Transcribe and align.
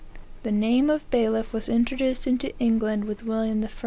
The 0.41 0.51
name 0.51 0.89
of 0.89 1.07
bailiff 1.11 1.53
was 1.53 1.69
introduced 1.69 2.25
into 2.25 2.57
England 2.57 3.05
with 3.05 3.21
William 3.23 3.63
I. 3.63 3.67